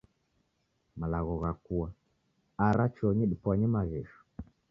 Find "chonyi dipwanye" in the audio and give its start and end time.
2.95-3.67